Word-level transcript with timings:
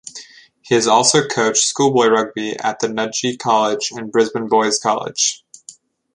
He 0.63 0.73
has 0.73 0.87
also 0.87 1.27
coached 1.27 1.61
schoolboy 1.63 2.07
rugby 2.07 2.57
at 2.57 2.81
Nudgee 2.81 3.37
College 3.37 3.89
and 3.91 4.11
Brisbane 4.11 4.47
Boys 4.47 4.79
College. 4.79 5.45